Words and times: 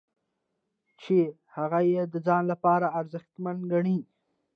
چې 1.01 1.17
هغه 1.55 1.79
یې 1.91 2.03
د 2.13 2.15
ځان 2.27 2.43
لپاره 2.51 2.87
ارزښتمن 2.99 3.57
ګڼي. 3.71 3.97